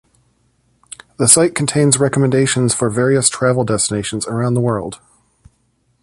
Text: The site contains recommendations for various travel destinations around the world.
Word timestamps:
The 1.17 1.27
site 1.27 1.53
contains 1.53 1.99
recommendations 1.99 2.73
for 2.73 2.89
various 2.89 3.29
travel 3.29 3.63
destinations 3.63 4.25
around 4.25 4.55
the 4.55 4.59
world. 4.59 4.99